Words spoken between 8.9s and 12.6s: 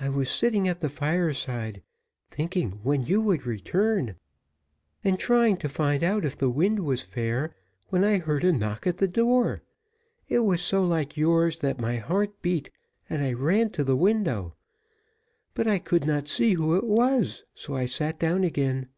the door. It was so like yours, that my heart